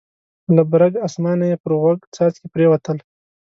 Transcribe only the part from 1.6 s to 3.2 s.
پر غوږ څاڅکي پرېوتل.